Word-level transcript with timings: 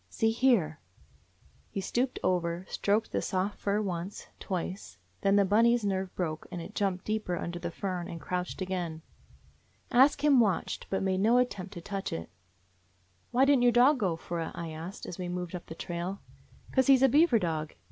See 0.09 0.31
here!" 0.31 0.79
He 1.75 1.79
stooped 1.79 2.17
over, 2.23 2.65
stroked 2.67 3.11
the 3.11 3.21
soft 3.21 3.59
fur, 3.59 3.83
once, 3.83 4.29
twice— 4.39 4.97
then 5.21 5.35
Bunny's 5.47 5.85
nerve 5.85 6.11
broke, 6.15 6.47
and 6.51 6.59
it 6.59 6.73
jumped 6.73 7.05
deeper 7.05 7.37
under 7.37 7.59
the 7.59 7.69
fern 7.69 8.07
and 8.07 8.19
crouched 8.19 8.63
again. 8.63 9.03
Ask 9.91 10.23
Him 10.23 10.39
watched, 10.39 10.87
but 10.89 11.03
made 11.03 11.19
no 11.19 11.37
at 11.37 11.51
tempt 11.51 11.73
to 11.75 11.81
touch 11.81 12.11
it. 12.11 12.31
"Why 13.29 13.45
didn't 13.45 13.61
your 13.61 13.71
dog 13.71 13.99
go 13.99 14.15
for 14.15 14.39
it?" 14.41 14.51
I 14.55 14.71
asked 14.71 15.05
as 15.05 15.19
we 15.19 15.29
moved 15.29 15.53
on 15.53 15.57
up 15.59 15.65
the 15.67 15.75
trail." 15.75 16.19
'Cause 16.71 16.87
he 16.87 16.97
's 16.97 17.03
a 17.03 17.07
beaver 17.07 17.37
dog. 17.37 17.75